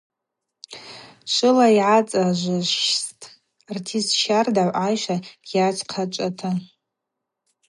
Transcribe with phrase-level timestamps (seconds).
[1.33, 3.23] Швыла йгӏацӏажвыжьстӏ–
[3.71, 5.15] артист щардагӏв айшва
[5.53, 6.49] йадзхъачӏвата.